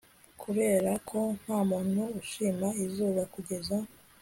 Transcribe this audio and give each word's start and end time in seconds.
kuberako 0.41 1.19
ntamuntu 1.41 2.01
ushima 2.19 2.67
izuba 2.85 3.21
kugeza 3.33 3.77